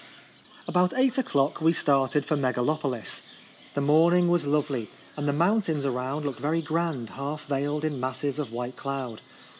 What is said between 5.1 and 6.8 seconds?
and the mountains around looked very